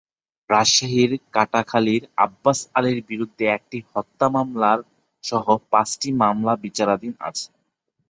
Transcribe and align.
রাজশাহীর 0.49 1.11
কাটাখালীর 1.31 2.03
আব্বাস 2.25 2.59
আলীর 2.77 2.99
বিরুদ্ধে 3.09 3.45
একটি 3.49 3.77
হত্যা 3.91 4.27
মামলাসহ 4.29 5.45
পাঁচটি 5.71 6.09
মামলা 6.21 6.53
বিচারাধীন 6.63 7.13
আছে। 7.21 7.47